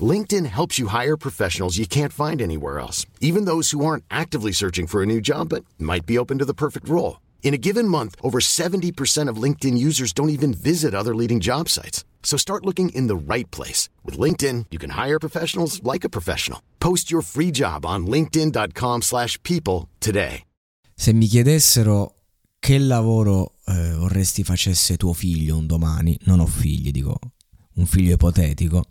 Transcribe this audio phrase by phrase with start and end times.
[0.00, 4.50] LinkedIn helps you hire professionals you can't find anywhere else, even those who aren't actively
[4.50, 7.20] searching for a new job but might be open to the perfect role.
[7.44, 11.68] In a given month, over 70% of LinkedIn users don't even visit other leading job
[11.68, 12.04] sites.
[12.24, 13.88] So start looking in the right place.
[14.02, 16.60] With LinkedIn, you can hire professionals like a professional.
[16.80, 20.44] Post your free job on linkedin.com slash people today.
[20.96, 22.14] Se mi chiedessero
[22.60, 27.18] che lavoro eh, vorresti facesse tuo figlio un domani, non ho figli, dico
[27.74, 28.84] un figlio ipotetico,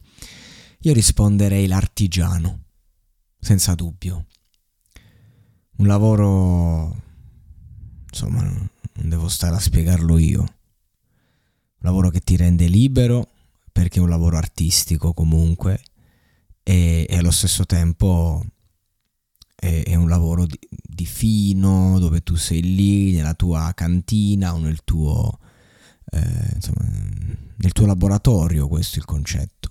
[0.85, 2.63] io risponderei l'artigiano,
[3.39, 4.25] senza dubbio.
[5.77, 7.01] Un lavoro,
[8.09, 8.69] insomma, non
[9.09, 10.41] devo stare a spiegarlo io.
[10.41, 13.29] Un lavoro che ti rende libero,
[13.71, 15.81] perché è un lavoro artistico comunque,
[16.63, 18.45] e, e allo stesso tempo
[19.55, 24.57] è, è un lavoro di, di, fino, dove tu sei lì nella tua cantina o
[24.57, 25.39] nel tuo,
[26.11, 26.85] eh, insomma,
[27.55, 29.62] nel tuo laboratorio, questo è il concetto.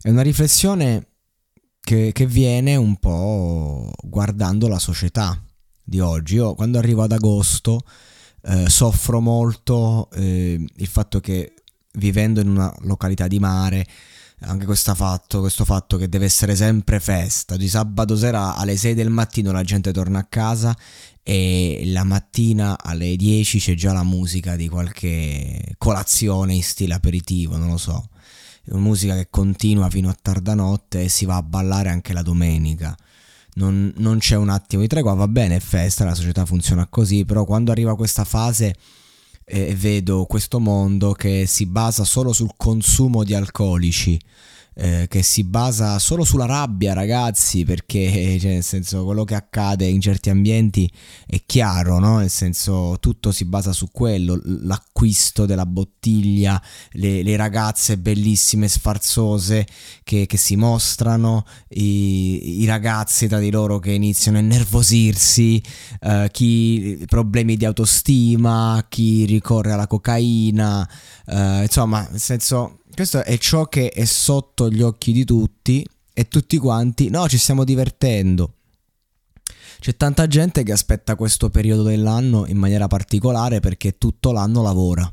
[0.00, 1.08] È una riflessione
[1.80, 5.40] che, che viene un po' guardando la società
[5.82, 6.34] di oggi.
[6.34, 7.80] Io quando arrivo ad agosto
[8.42, 11.54] eh, soffro molto eh, il fatto che
[11.94, 13.86] vivendo in una località di mare,
[14.40, 17.56] anche fatto, questo fatto che deve essere sempre festa.
[17.56, 20.76] Di sabato sera alle 6 del mattino la gente torna a casa
[21.22, 27.56] e la mattina alle 10 c'è già la musica di qualche colazione in stile aperitivo,
[27.56, 28.08] non lo so
[28.72, 32.96] musica che continua fino a tarda notte e si va a ballare anche la domenica.
[33.54, 37.24] Non, non c'è un attimo di tregua, va bene, è festa, la società funziona così,
[37.24, 38.74] però quando arriva questa fase
[39.44, 44.20] eh, vedo questo mondo che si basa solo sul consumo di alcolici,
[44.78, 49.86] eh, che si basa solo sulla rabbia, ragazzi, perché cioè, nel senso quello che accade
[49.86, 50.90] in certi ambienti
[51.26, 52.18] è chiaro, no?
[52.18, 56.60] Nel senso tutto si basa su quello, l'acquisto della bottiglia,
[56.92, 59.66] le, le ragazze bellissime, sfarzose
[60.04, 65.62] che, che si mostrano, i, i, ragazzi tra di loro che iniziano a innervosirsi,
[66.00, 70.86] eh, chi problemi di autostima, chi ricorre alla cocaina,
[71.26, 76.28] eh, insomma, nel senso questo è ciò che è sotto gli occhi di tutti e
[76.28, 78.54] tutti quanti, no, ci stiamo divertendo.
[79.78, 85.12] C'è tanta gente che aspetta questo periodo dell'anno in maniera particolare perché tutto l'anno lavora.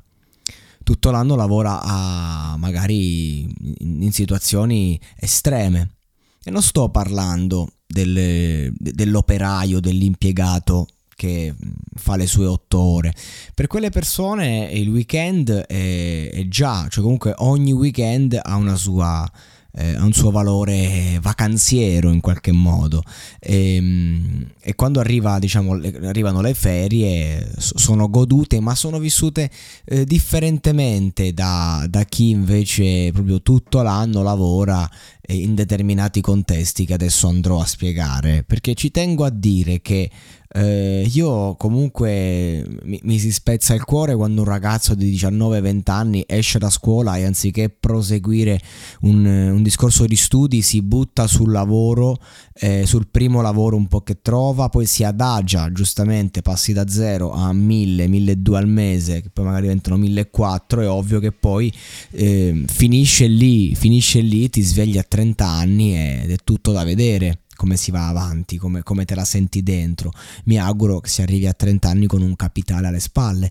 [0.82, 5.96] Tutto l'anno lavora a, magari in situazioni estreme.
[6.42, 11.54] E non sto parlando del, dell'operaio, dell'impiegato che
[11.96, 13.14] fa le sue otto ore.
[13.54, 19.30] Per quelle persone il weekend è, è già, cioè comunque ogni weekend ha una sua
[19.76, 23.02] eh, ha un suo valore vacanziero in qualche modo
[23.40, 29.50] e, ehm, e quando arriva, diciamo, arrivano le ferie sono godute ma sono vissute
[29.86, 34.88] eh, differentemente da, da, chi invece proprio tutto l'anno lavora
[35.30, 40.10] in determinati contesti che adesso andrò a spiegare perché ci tengo a dire che
[40.56, 46.24] eh, io comunque mi, mi, si spezza il cuore quando un ragazzo di 19-20 anni
[46.28, 48.62] esce da scuola e anziché proseguire
[49.02, 52.20] un, un discorso di studi si butta sul lavoro,
[52.54, 57.32] eh, sul primo lavoro un po' che trova, poi si adagia giustamente, passi da 0
[57.32, 61.74] a 1000, 1200 al mese, che poi magari diventano 1400, è ovvio che poi
[62.12, 67.43] eh, finisce lì, finisce lì, ti svegli a 30 anni ed è tutto da vedere
[67.64, 70.12] come si va avanti, come, come, te la senti dentro.
[70.44, 73.50] Mi auguro che si arrivi a 30 anni con un capitale alle spalle.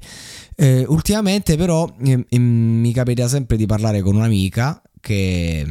[0.54, 5.66] Eh, ultimamente però eh, mi capita sempre di parlare con un'amica che,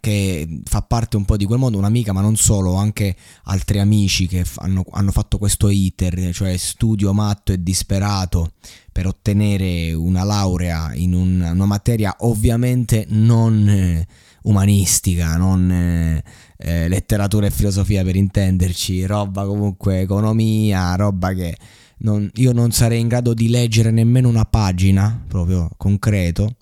[0.00, 4.26] che, fa parte un po' di quel mondo, un'amica ma non solo, anche altri amici
[4.26, 8.54] che hanno, hanno fatto questo iter, cioè studio matto e disperato
[8.90, 14.06] per ottenere una laurea in un, una materia ovviamente non eh,
[14.46, 15.70] umanistica, non...
[15.70, 16.22] Eh,
[16.58, 21.56] eh, letteratura e filosofia per intenderci, roba comunque economia, roba che
[21.98, 26.56] non, io non sarei in grado di leggere nemmeno una pagina, proprio concreto.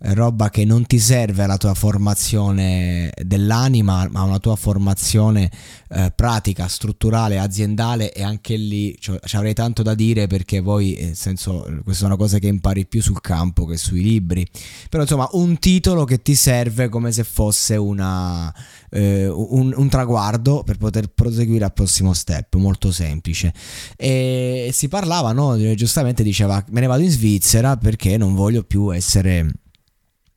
[0.00, 5.50] Roba che non ti serve alla tua formazione dell'anima, ma una tua formazione
[5.90, 11.16] eh, pratica, strutturale, aziendale e anche lì ci avrei tanto da dire perché poi, nel
[11.16, 14.46] senso, questa è una cosa che impari più sul campo che sui libri.
[14.88, 18.52] Però insomma, un titolo che ti serve come se fosse una,
[18.90, 23.52] eh, un, un, traguardo per poter proseguire al prossimo step, molto semplice.
[23.96, 25.58] E si parlava, no?
[25.74, 29.59] giustamente diceva, me ne vado in Svizzera perché non voglio più essere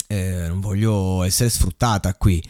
[0.07, 2.41] eh, non voglio essere sfruttata qui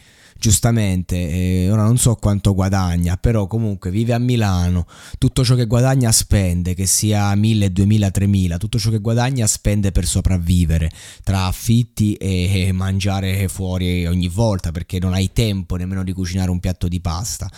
[0.44, 4.86] giustamente, eh, ora non so quanto guadagna, però comunque vive a Milano,
[5.16, 9.90] tutto ciò che guadagna spende, che sia 1000, 2000, 3000, tutto ciò che guadagna spende
[9.90, 10.90] per sopravvivere,
[11.22, 16.60] tra affitti e mangiare fuori ogni volta perché non hai tempo nemmeno di cucinare un
[16.60, 17.50] piatto di pasta.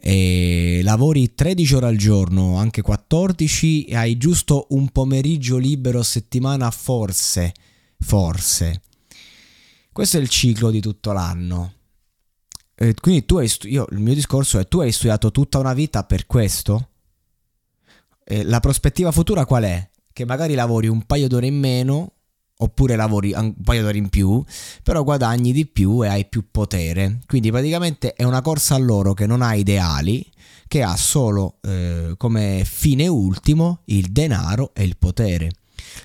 [0.00, 6.04] E lavori 13 ore al giorno, anche 14 e hai giusto un pomeriggio libero a
[6.04, 7.52] settimana forse,
[8.00, 8.80] forse
[9.92, 11.74] questo è il ciclo di tutto l'anno.
[12.74, 15.74] E quindi tu hai stu- io, il mio discorso è tu hai studiato tutta una
[15.74, 16.88] vita per questo?
[18.24, 19.90] E la prospettiva futura qual è?
[20.12, 22.12] Che magari lavori un paio d'ore in meno
[22.62, 24.42] oppure lavori un paio d'ore in più,
[24.82, 27.20] però guadagni di più e hai più potere.
[27.26, 30.24] Quindi praticamente è una corsa a loro che non ha ideali,
[30.68, 35.50] che ha solo eh, come fine ultimo il denaro e il potere.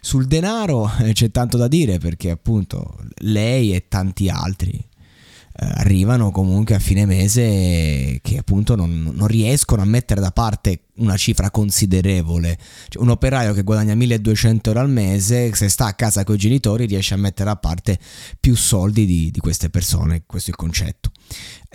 [0.01, 4.83] Sul denaro eh, c'è tanto da dire perché appunto lei e tanti altri
[5.59, 10.81] eh, arrivano comunque a fine mese che appunto non, non, riescono a mettere da parte
[10.97, 12.57] una cifra considerevole.
[12.89, 16.37] Cioè, un operaio che guadagna 1200 euro al mese, se sta a casa con i
[16.37, 17.97] genitori, riesce a mettere da parte
[18.39, 20.23] più soldi di, di queste persone.
[20.27, 21.11] Questo è il concetto.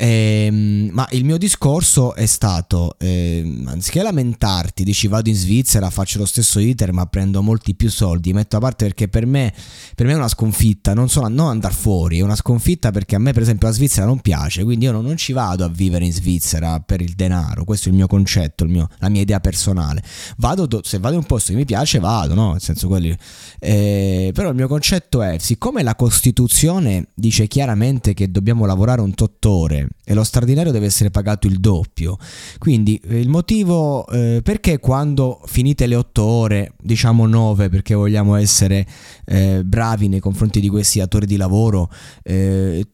[0.02, 0.49] Eh,
[0.90, 6.26] ma il mio discorso è stato, eh, anziché lamentarti, dici vado in Svizzera, faccio lo
[6.26, 9.54] stesso iter ma prendo molti più soldi, metto a parte perché per me,
[9.94, 13.20] per me è una sconfitta, non, solo, non andare fuori, è una sconfitta perché a
[13.20, 16.04] me per esempio la Svizzera non piace, quindi io non, non ci vado a vivere
[16.04, 19.38] in Svizzera per il denaro, questo è il mio concetto, il mio, la mia idea
[19.38, 20.02] personale.
[20.37, 22.50] Vado, se vado in un posto che mi piace vado, no?
[22.50, 23.16] Nel senso quelli...
[23.60, 29.14] Eh, però il mio concetto è, siccome la Costituzione dice chiaramente che dobbiamo lavorare un
[29.14, 32.16] tot ore, e lo straordinario deve essere pagato il doppio.
[32.58, 38.34] Quindi eh, il motivo eh, perché quando finite le 8 ore, diciamo 9 perché vogliamo
[38.34, 38.86] essere
[39.24, 41.90] eh, bravi nei confronti di questi datori di lavoro,
[42.22, 42.86] eh,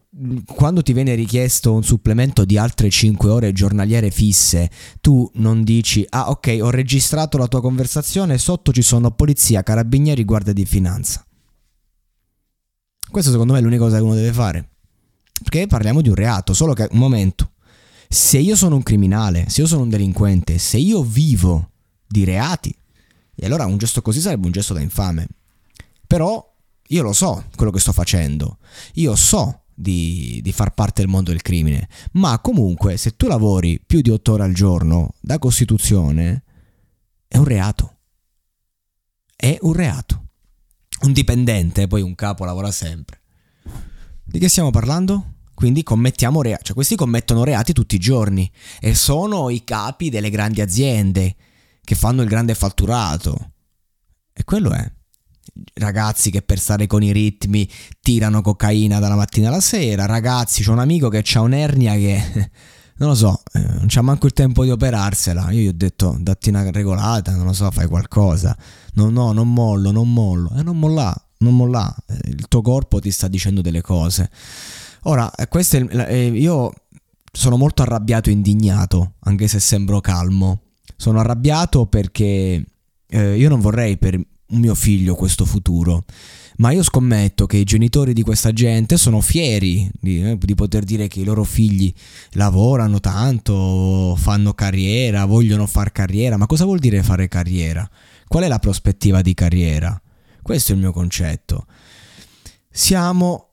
[0.45, 4.69] quando ti viene richiesto un supplemento di altre 5 ore giornaliere fisse,
[5.01, 10.25] tu non dici ah ok ho registrato la tua conversazione, sotto ci sono polizia, carabinieri,
[10.25, 11.25] guardia di finanza.
[13.11, 14.69] Questo secondo me è l'unica cosa che uno deve fare.
[15.43, 17.53] Perché parliamo di un reato, solo che un momento.
[18.09, 21.71] Se io sono un criminale, se io sono un delinquente, se io vivo
[22.07, 22.75] di reati,
[23.35, 25.29] e allora un gesto così sarebbe un gesto da infame.
[26.07, 26.45] Però
[26.89, 28.59] io lo so quello che sto facendo.
[28.95, 31.89] Io so di, di, far parte del mondo del crimine.
[32.13, 36.43] Ma comunque, se tu lavori più di 8 ore al giorno da Costituzione,
[37.29, 37.97] è un reato.
[39.37, 40.25] È un reato.
[41.03, 43.21] Un dipendente, poi un capo lavora sempre.
[44.31, 45.37] Di che stiamo parlando?
[45.55, 48.49] Quindi commettiamo reati, cioè questi commettono reati tutti i giorni
[48.79, 51.35] e sono i capi delle grandi aziende
[51.83, 53.53] che fanno il grande fatturato.
[54.35, 54.93] E quello è.
[55.73, 57.69] Ragazzi che per stare con i ritmi
[58.03, 62.51] tirano cocaina dalla mattina alla sera, ragazzi, c'ho un amico che ha un'ernia che
[62.99, 65.51] non lo so, eh, non c'ha manco il tempo di operarsela.
[65.53, 68.57] Io gli ho detto datti una regolata, non lo so, fai qualcosa.
[68.93, 70.53] No, no, non mollo, non mollo.
[70.55, 74.31] E eh, non molla, non molla, eh, il tuo corpo ti sta dicendo delle cose.
[75.03, 76.73] Ora, eh, questo è, eh, io
[77.33, 80.63] sono molto arrabbiato e indignato, anche se sembro calmo.
[80.97, 82.65] Sono arrabbiato perché
[83.07, 86.05] eh, io non vorrei per un mio figlio questo futuro.
[86.59, 90.83] Ma io scommetto che i genitori di questa gente sono fieri di, eh, di, poter
[90.83, 91.93] dire che i loro figli
[92.33, 96.37] lavorano tanto, fanno carriera, vogliono fare carriera.
[96.37, 97.89] Ma cosa vuol dire fare carriera?
[98.27, 100.01] Qual è la prospettiva di carriera?
[100.43, 101.67] Questo è il mio concetto.
[102.71, 103.49] Siamo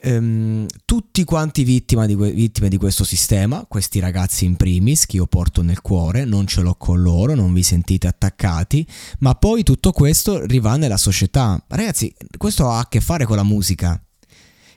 [0.00, 5.26] ehm, tutti quanti vittime di, vittime di questo sistema, questi ragazzi in primis, che io
[5.26, 8.86] porto nel cuore, non ce l'ho con loro, non vi sentite attaccati,
[9.20, 11.62] ma poi tutto questo rivà nella società.
[11.68, 14.00] Ragazzi, questo ha a che fare con la musica.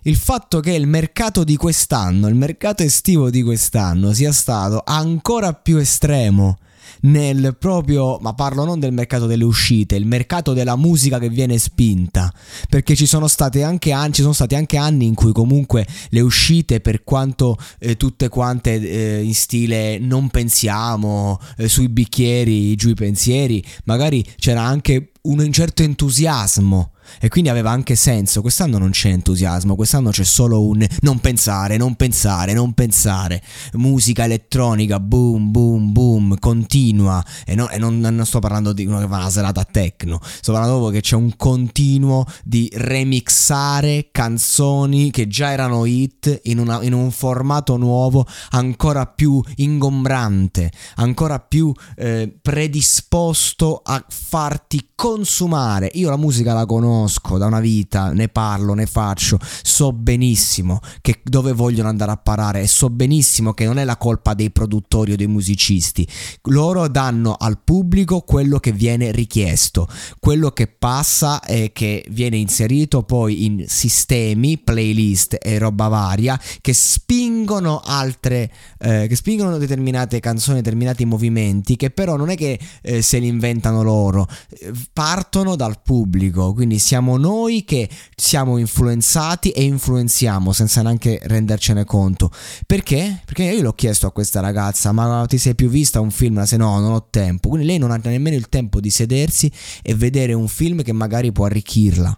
[0.03, 5.53] Il fatto che il mercato di quest'anno, il mercato estivo di quest'anno sia stato ancora
[5.53, 6.59] più estremo
[7.01, 11.57] nel proprio, ma parlo non del mercato delle uscite, il mercato della musica che viene
[11.57, 12.33] spinta,
[12.69, 16.21] perché ci sono, state anche anni, ci sono stati anche anni in cui comunque le
[16.21, 22.89] uscite, per quanto eh, tutte quante eh, in stile non pensiamo, eh, sui bicchieri, giù
[22.89, 28.41] i pensieri, magari c'era anche un certo entusiasmo e quindi aveva anche senso.
[28.41, 33.41] Quest'anno non c'è entusiasmo, quest'anno c'è solo un non pensare, non pensare, non pensare.
[33.73, 37.23] Musica elettronica, boom, boom, boom, continua.
[37.45, 40.51] E, no, e non, non, sto parlando di uno che fa una serata techno, sto
[40.51, 46.81] parlando proprio che c'è un continuo di remixare canzoni che già erano hit in, una,
[46.83, 55.89] in un formato nuovo ancora più ingombrante, ancora più eh, predisposto a farti consumare.
[55.93, 56.96] Io la musica la conosco
[57.37, 62.61] da una vita, ne parlo, ne faccio, so benissimo che dove vogliono andare a parare
[62.61, 66.07] e so benissimo che non è la colpa dei produttori o dei musicisti.
[66.43, 69.87] Loro danno al pubblico quello che viene richiesto,
[70.19, 76.73] quello che passa e che viene inserito poi in sistemi, playlist e roba varia che
[76.73, 83.01] spingono altre eh, che spingono determinate canzoni, determinati movimenti che però non è che eh,
[83.01, 89.61] se li inventano loro, eh, partono dal pubblico, quindi siamo noi che siamo influenzati e
[89.63, 92.31] influenziamo senza neanche rendercene conto.
[92.65, 93.23] Perché?
[93.25, 96.41] Perché io l'ho chiesto a questa ragazza, ma ti sei più vista un film?
[96.43, 97.49] Se no, non ho tempo.
[97.49, 99.51] Quindi lei non ha nemmeno il tempo di sedersi
[99.81, 102.17] e vedere un film che magari può arricchirla.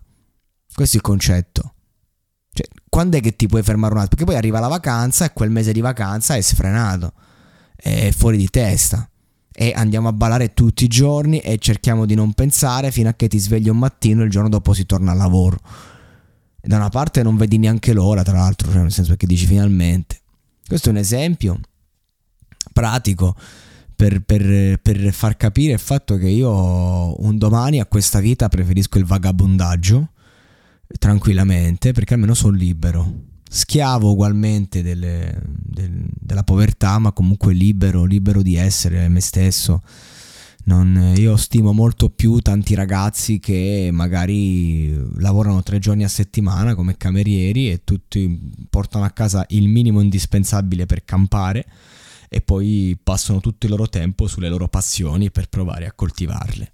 [0.72, 1.74] Questo è il concetto.
[2.54, 4.18] Cioè, quando è che ti puoi fermare un attimo?
[4.18, 7.14] Perché poi arriva la vacanza e quel mese di vacanza è sfrenato,
[7.76, 9.10] è fuori di testa
[9.62, 13.28] e andiamo a ballare tutti i giorni e cerchiamo di non pensare fino a che
[13.28, 15.60] ti svegli un mattino e il giorno dopo si torna al lavoro.
[16.62, 19.46] E da una parte non vedi neanche l'ora, tra l'altro, cioè nel senso che dici
[19.46, 20.22] finalmente.
[20.66, 21.60] Questo è un esempio
[22.72, 23.36] pratico
[23.94, 28.98] per, per, per far capire il fatto che io un domani a questa vita preferisco
[28.98, 30.12] il vagabondaggio
[30.98, 33.14] tranquillamente perché almeno sono libero
[33.52, 39.82] schiavo ugualmente delle, del, della povertà, ma comunque libero, libero di essere me stesso.
[40.66, 46.96] Non, io stimo molto più tanti ragazzi che magari lavorano tre giorni a settimana come
[46.96, 48.40] camerieri e tutti
[48.70, 51.66] portano a casa il minimo indispensabile per campare
[52.30, 56.74] e poi passano tutto il loro tempo sulle loro passioni per provare a coltivarle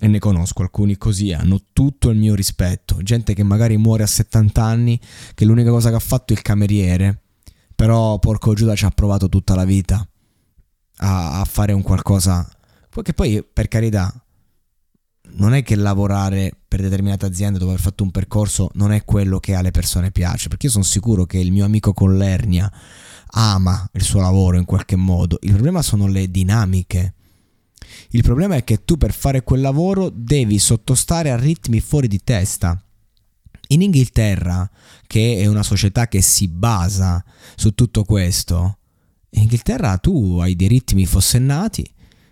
[0.00, 4.06] e ne conosco alcuni così, hanno tutto il mio rispetto, gente che magari muore a
[4.06, 5.00] 70 anni,
[5.34, 7.22] che l'unica cosa che ha fatto è il cameriere,
[7.74, 10.06] però porco Giuda ci ha provato tutta la vita
[10.98, 12.48] a, a fare un qualcosa,
[13.02, 14.12] che poi per carità
[15.30, 19.38] non è che lavorare per determinate aziende dove hai fatto un percorso non è quello
[19.38, 22.70] che alle persone piace, perché io sono sicuro che il mio amico con l'ernia
[23.32, 27.14] ama il suo lavoro in qualche modo, il problema sono le dinamiche
[28.10, 32.20] il problema è che tu per fare quel lavoro devi sottostare a ritmi fuori di
[32.22, 32.80] testa.
[33.68, 34.68] In Inghilterra,
[35.06, 37.22] che è una società che si basa
[37.54, 38.78] su tutto questo,
[39.30, 41.86] in Inghilterra tu hai dei ritmi fossennati,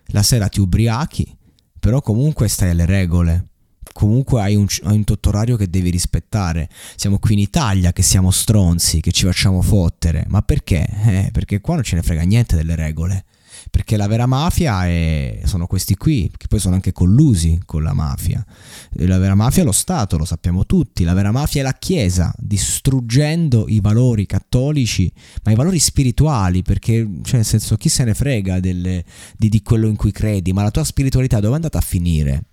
[0.07, 1.35] la sera ti ubriachi,
[1.79, 3.45] però comunque stai alle regole.
[3.93, 6.69] Comunque hai un, hai un tottorario che devi rispettare.
[6.95, 10.25] Siamo qui in Italia che siamo stronzi, che ci facciamo fottere.
[10.27, 10.87] Ma perché?
[11.05, 13.25] Eh, perché qua non ce ne frega niente delle regole
[13.69, 17.93] perché la vera mafia è, sono questi qui, che poi sono anche collusi con la
[17.93, 18.45] mafia.
[18.91, 22.33] La vera mafia è lo Stato, lo sappiamo tutti, la vera mafia è la Chiesa,
[22.37, 25.11] distruggendo i valori cattolici,
[25.43, 29.03] ma i valori spirituali, perché, cioè, nel senso, chi se ne frega delle,
[29.37, 32.43] di, di quello in cui credi, ma la tua spiritualità dove è andata a finire?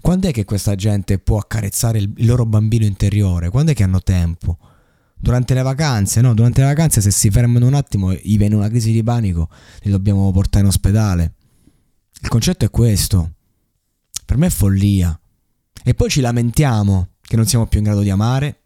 [0.00, 3.50] Quando è che questa gente può accarezzare il, loro bambino interiore?
[3.50, 4.58] Quando è che hanno tempo?
[5.22, 6.34] Durante le vacanze, no?
[6.34, 9.48] Durante le vacanze se si fermano un attimo gli viene una crisi di panico,
[9.82, 11.34] li dobbiamo portare in ospedale.
[12.20, 13.34] Il concetto è questo.
[14.26, 15.18] Per me è follia.
[15.84, 18.62] E poi ci lamentiamo che non siamo più in grado di amare,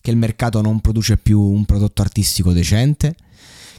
[0.00, 3.16] che il mercato non produce più un prodotto artistico decente,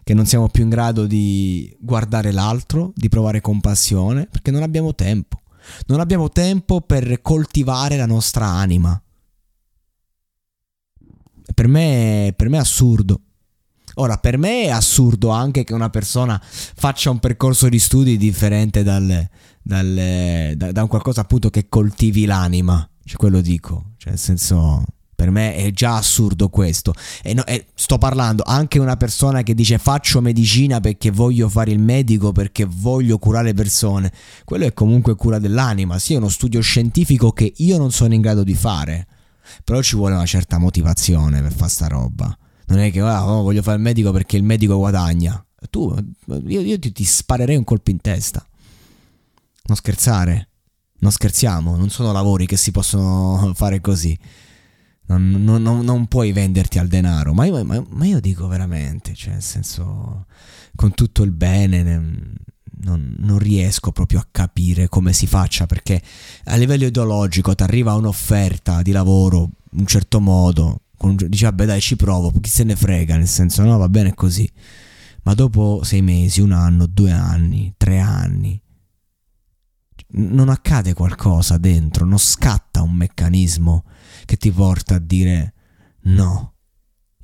[0.04, 4.96] che non siamo più in grado di guardare l'altro, di provare compassione, perché non abbiamo
[4.96, 5.42] tempo.
[5.86, 9.00] Non abbiamo tempo per coltivare la nostra anima
[11.56, 13.22] per me, per me è assurdo.
[13.96, 18.84] Ora, per me è assurdo anche che una persona faccia un percorso di studi differente
[18.84, 19.28] dal,
[19.62, 22.88] dal, da, da, un qualcosa appunto che coltivi l'anima.
[23.04, 23.94] Cioè, quello dico.
[23.98, 24.84] Cioè, nel senso,
[25.16, 26.94] per me è già assurdo questo.
[27.24, 31.72] E, no, e sto parlando anche una persona che dice faccio medicina perché voglio fare
[31.72, 34.12] il medico, perché voglio curare persone.
[34.44, 36.00] Quello è comunque cura dell'anima.
[36.00, 39.08] Sì, è uno studio scientifico che io non sono in grado di fare.
[39.64, 42.38] Però ci vuole una certa motivazione per fare sta roba.
[42.68, 45.44] Non è che ah, oh, voglio fare il medico perché il medico guadagna.
[45.70, 45.96] Tu,
[46.28, 48.46] io, io ti, ti sparerei un colpo in testa.
[49.66, 50.50] Non scherzare.
[50.98, 54.18] Non scherziamo, non sono lavori che si possono fare così.
[55.08, 57.34] Non, non, non, non puoi venderti al denaro.
[57.34, 60.26] Ma io, ma, ma io, dico veramente, cioè, nel senso,
[60.76, 62.34] con tutto il bene,
[62.84, 66.02] non, non, riesco proprio a capire come si faccia perché
[66.46, 71.66] a livello ideologico ti arriva un'offerta di lavoro in un certo modo, con, dici vabbè
[71.66, 74.50] dai ci provo, chi se ne frega, nel senso no va bene così,
[75.24, 78.62] ma dopo sei mesi, un anno, due anni, tre anni,
[80.18, 83.86] non accade qualcosa dentro, non scatta un meccanismo
[84.26, 85.54] che ti porta a dire
[86.04, 86.54] no,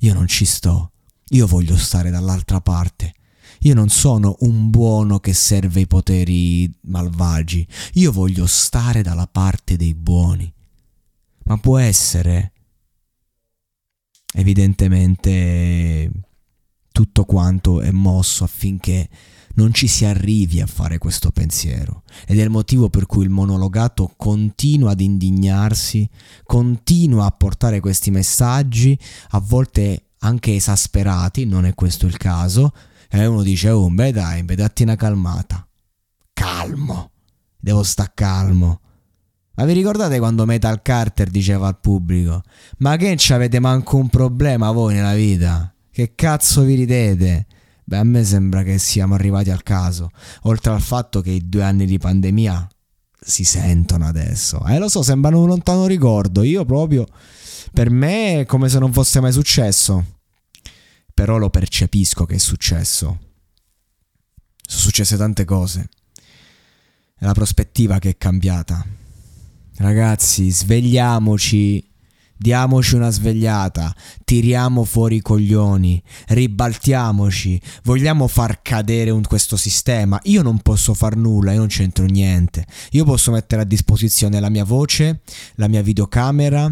[0.00, 0.92] io non ci sto,
[1.28, 3.14] io voglio stare dall'altra parte.
[3.62, 9.76] Io non sono un buono che serve i poteri malvagi, io voglio stare dalla parte
[9.76, 10.52] dei buoni.
[11.44, 12.52] Ma può essere,
[14.34, 16.10] evidentemente,
[16.90, 19.08] tutto quanto è mosso affinché
[19.54, 23.30] non ci si arrivi a fare questo pensiero ed è il motivo per cui il
[23.30, 26.08] monologato continua ad indignarsi,
[26.44, 28.98] continua a portare questi messaggi,
[29.30, 32.72] a volte anche esasperati, non è questo il caso,
[33.14, 35.66] e uno dice, oh, beh dai, beh datti una calmata.
[36.32, 37.10] Calmo,
[37.58, 38.80] devo sta calmo.
[39.54, 42.42] Ma vi ricordate quando Metal Carter diceva al pubblico,
[42.78, 45.74] ma che ci avete manco un problema voi nella vita?
[45.90, 47.46] Che cazzo vi ridete?
[47.84, 50.10] Beh, a me sembra che siamo arrivati al caso,
[50.44, 52.66] oltre al fatto che i due anni di pandemia
[53.20, 54.64] si sentono adesso.
[54.66, 56.42] Eh, lo so, sembrano un lontano ricordo.
[56.42, 57.06] Io proprio,
[57.74, 60.21] per me è come se non fosse mai successo.
[61.14, 63.18] Però lo percepisco che è successo.
[64.64, 65.88] Sono successe tante cose.
[67.14, 68.84] È la prospettiva che è cambiata.
[69.76, 71.92] Ragazzi, svegliamoci
[72.42, 80.18] diamoci una svegliata, tiriamo fuori i coglioni, ribaltiamoci, vogliamo far cadere un, questo sistema.
[80.24, 82.66] Io non posso far nulla, io non c'entro niente.
[82.90, 85.20] Io posso mettere a disposizione la mia voce,
[85.54, 86.70] la mia videocamera,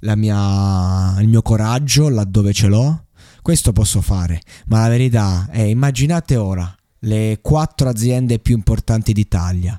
[0.00, 3.04] la mia, il mio coraggio laddove ce l'ho.
[3.42, 9.78] Questo posso fare, ma la verità è immaginate ora le quattro aziende più importanti d'Italia.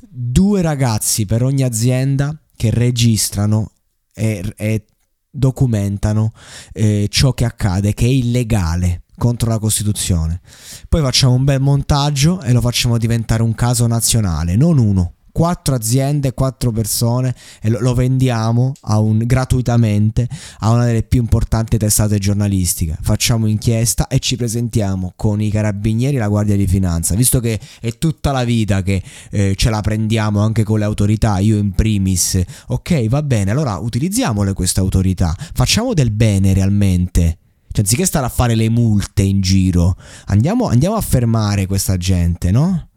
[0.00, 3.72] Due ragazzi per ogni azienda che registrano
[4.12, 4.84] e, e
[5.30, 6.32] documentano
[6.72, 10.40] eh, ciò che accade, che è illegale contro la Costituzione.
[10.88, 15.74] Poi facciamo un bel montaggio e lo facciamo diventare un caso nazionale, non uno, quattro
[15.74, 20.28] aziende, quattro persone e lo, lo vendiamo un, gratuitamente
[20.60, 22.96] a una delle più importanti testate giornalistiche.
[23.00, 27.58] Facciamo inchiesta e ci presentiamo con i carabinieri e la Guardia di Finanza, visto che
[27.80, 31.72] è tutta la vita che eh, ce la prendiamo anche con le autorità, io in
[31.72, 32.40] primis.
[32.68, 37.38] Ok, va bene, allora utilizziamole queste autorità, facciamo del bene realmente.
[37.72, 42.50] Cioè, anziché stare a fare le multe in giro, andiamo, andiamo a fermare questa gente,
[42.50, 42.89] no?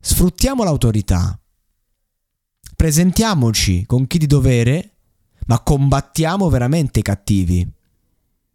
[0.00, 1.38] Sfruttiamo l'autorità.
[2.76, 4.98] Presentiamoci con chi di dovere,
[5.46, 7.68] ma combattiamo veramente i cattivi.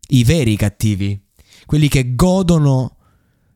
[0.07, 1.21] I veri cattivi.
[1.65, 2.97] Quelli che godono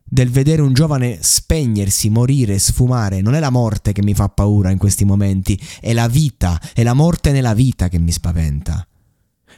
[0.04, 3.22] del vedere un giovane spegnersi, morire, sfumare.
[3.22, 6.82] Non è la morte che mi fa paura in questi momenti, è la vita, è
[6.82, 8.86] la morte nella vita che mi spaventa.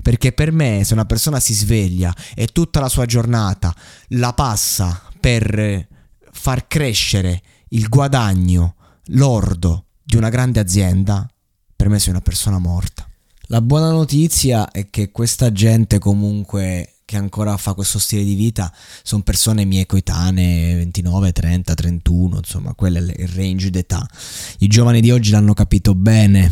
[0.02, 3.74] Perché per me se una persona si sveglia e tutta la sua giornata
[4.08, 5.88] la passa per
[6.30, 8.74] far crescere il guadagno
[9.06, 11.28] lordo di una grande azienda,
[11.74, 13.08] per me sei una persona morta.
[13.44, 18.72] La buona notizia è che questa gente comunque che ancora fa questo stile di vita
[19.02, 24.08] sono persone mie coetanee, 29, 30, 31, insomma, quello è il range d'età.
[24.58, 26.50] I giovani di oggi l'hanno capito bene,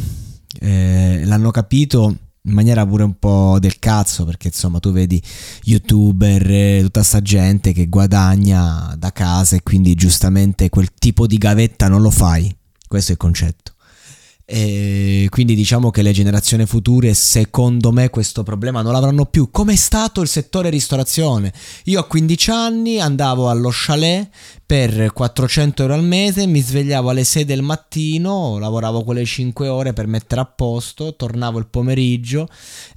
[0.61, 2.17] eh, l'hanno capito
[2.49, 5.23] in maniera pure un po' del cazzo perché insomma tu vedi
[5.65, 11.39] youtuber eh, tutta sta gente che guadagna da casa e quindi giustamente quel tipo di
[11.39, 12.55] gavetta non lo fai.
[12.87, 13.73] Questo è il concetto
[14.51, 19.75] e quindi diciamo che le generazioni future secondo me questo problema non l'avranno più come
[19.75, 21.53] è stato il settore ristorazione
[21.85, 24.31] io a 15 anni andavo allo chalet
[24.69, 29.95] per 400 euro al mese, mi svegliavo alle 6 del mattino, lavoravo quelle 5 ore
[29.95, 32.47] per mettere a posto, tornavo il pomeriggio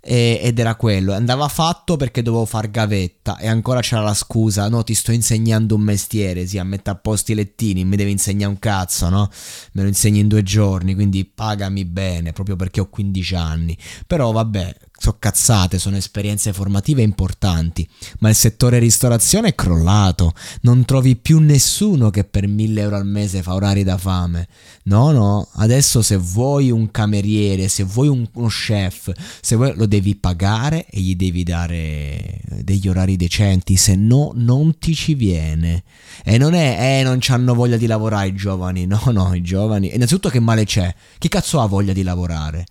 [0.01, 1.13] e, ed era quello.
[1.13, 5.75] Andava fatto perché dovevo far gavetta e ancora c'era la scusa, no ti sto insegnando
[5.75, 9.29] un mestiere, sì, a mettere a posto i lettini, mi devi insegnare un cazzo, no?
[9.71, 13.75] Me lo insegni in due giorni, quindi pagami bene, proprio perché ho 15 anni.
[14.05, 17.87] Però vabbè, sono cazzate, sono esperienze formative importanti,
[18.19, 23.07] ma il settore ristorazione è crollato, non trovi più nessuno che per 1000 euro al
[23.07, 24.47] mese fa orari da fame.
[24.83, 29.11] No, no, adesso se vuoi un cameriere, se vuoi un, uno chef,
[29.41, 34.77] se vuoi lo devi pagare e gli devi dare degli orari decenti, se no non
[34.77, 35.81] ti ci viene.
[36.23, 39.95] E non è, eh, non hanno voglia di lavorare i giovani, no, no, i giovani.
[39.95, 40.93] Innanzitutto che male c'è?
[41.17, 42.65] Chi cazzo ha voglia di lavorare?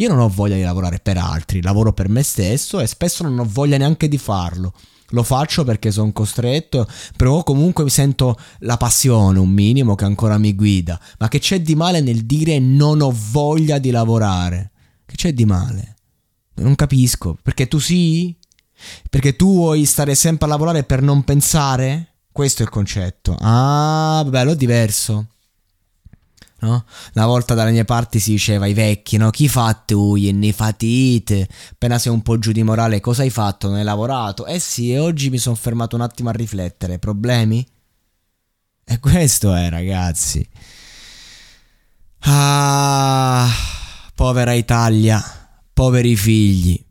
[0.00, 3.36] Io non ho voglia di lavorare per altri, lavoro per me stesso e spesso non
[3.38, 4.72] ho voglia neanche di farlo.
[5.08, 10.54] Lo faccio perché sono costretto, però comunque sento la passione un minimo che ancora mi
[10.54, 11.00] guida.
[11.18, 14.70] Ma che c'è di male nel dire non ho voglia di lavorare?
[15.04, 15.96] Che c'è di male?
[16.54, 18.36] Non capisco, perché tu sì?
[19.10, 22.18] Perché tu vuoi stare sempre a lavorare per non pensare?
[22.30, 23.34] Questo è il concetto.
[23.40, 25.26] Ah, bello, diverso.
[26.60, 26.84] No?
[27.14, 29.30] Una volta dalle mie parti si diceva ai vecchi, no?
[29.30, 31.48] Chi fa tu e ne fatite?
[31.72, 33.68] Appena sei un po' giù di morale, cosa hai fatto?
[33.68, 34.44] Non hai lavorato?
[34.44, 36.98] Eh sì, e oggi mi sono fermato un attimo a riflettere.
[36.98, 37.64] Problemi?
[38.84, 40.46] E questo è, ragazzi.
[42.20, 43.48] Ah,
[44.14, 45.22] povera Italia,
[45.72, 46.84] poveri figli.